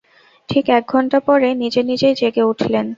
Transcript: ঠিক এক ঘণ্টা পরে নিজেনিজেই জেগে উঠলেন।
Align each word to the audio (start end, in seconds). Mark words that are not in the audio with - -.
ঠিক 0.49 0.65
এক 0.69 0.83
ঘণ্টা 0.87 1.17
পরে 1.19 1.49
নিজেনিজেই 1.55 2.15
জেগে 2.15 2.43
উঠলেন। 2.43 2.85